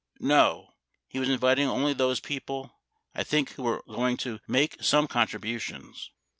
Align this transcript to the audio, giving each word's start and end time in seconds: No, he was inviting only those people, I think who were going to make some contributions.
No, 0.19 0.73
he 1.07 1.19
was 1.19 1.29
inviting 1.29 1.67
only 1.69 1.93
those 1.93 2.19
people, 2.19 2.73
I 3.13 3.21
think 3.23 3.51
who 3.51 3.61
were 3.61 3.83
going 3.83 4.17
to 4.25 4.39
make 4.47 4.81
some 4.81 5.07
contributions. 5.07 6.09